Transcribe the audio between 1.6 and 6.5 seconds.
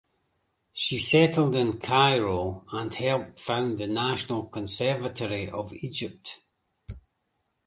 Cairo and helped found the National Conservatory of Egypt.